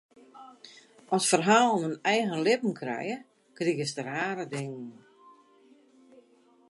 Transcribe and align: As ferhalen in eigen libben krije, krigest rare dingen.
As 1.15 1.25
ferhalen 1.31 1.81
in 1.89 1.95
eigen 2.13 2.43
libben 2.47 2.73
krije, 2.79 3.15
krigest 3.57 3.97
rare 4.07 4.45
dingen. 4.55 4.89